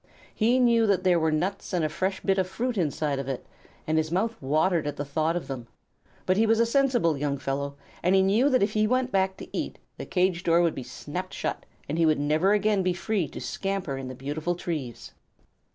He 0.33 0.57
knew 0.57 0.87
that 0.87 1.03
there 1.03 1.19
were 1.19 1.31
nuts 1.31 1.73
and 1.73 1.85
a 1.85 1.87
fresh 1.89 2.21
bit 2.21 2.39
of 2.39 2.47
fruit 2.47 2.75
inside 2.75 3.19
of 3.19 3.27
it, 3.29 3.45
and 3.85 3.99
his 3.99 4.11
mouth 4.11 4.35
watered 4.41 4.87
at 4.87 4.95
the 4.97 5.05
thought 5.05 5.35
of 5.35 5.47
them, 5.47 5.67
but 6.25 6.37
he 6.37 6.47
was 6.47 6.59
a 6.59 6.65
sensible 6.65 7.15
young 7.15 7.37
fellow, 7.37 7.75
and 8.01 8.15
he 8.15 8.23
knew 8.23 8.49
that 8.49 8.63
if 8.63 8.73
he 8.73 8.87
went 8.87 9.11
back 9.11 9.37
to 9.37 9.55
eat, 9.55 9.77
the 9.99 10.07
cage 10.07 10.41
door 10.43 10.63
would 10.63 10.73
be 10.73 10.81
snapped 10.81 11.35
shut, 11.35 11.67
and 11.87 11.99
he 11.99 12.07
would 12.07 12.19
never 12.19 12.51
again 12.53 12.81
be 12.81 12.93
free 12.93 13.27
to 13.27 13.39
scamper 13.39 13.95
in 13.95 14.07
the 14.07 14.15
beautiful 14.15 14.55
trees. 14.55 15.11